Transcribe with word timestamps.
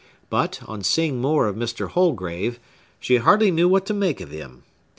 But, 0.31 0.61
on 0.65 0.81
seeing 0.81 1.21
more 1.21 1.45
of 1.47 1.55
Mr. 1.55 1.87
Holgrave, 1.89 2.59
she 2.99 3.17
hardly 3.17 3.51
knew 3.51 3.69
what 3.69 3.85
to 3.85 3.93
make 3.93 4.19
of 4.19 4.31
him. 4.31 4.63